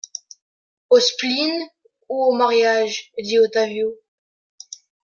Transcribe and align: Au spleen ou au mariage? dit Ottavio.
Au 0.89 0.99
spleen 0.99 1.69
ou 2.09 2.23
au 2.25 2.31
mariage? 2.31 3.11
dit 3.19 3.37
Ottavio. 3.37 3.99